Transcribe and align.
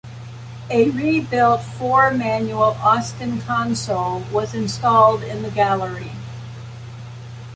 A 0.71 0.89
rebuilt 0.89 1.61
four-manual 1.61 2.75
Austin 2.81 3.39
console 3.41 4.21
was 4.31 4.55
installed 4.55 5.21
in 5.21 5.43
the 5.43 5.51
gallery. 5.51 6.09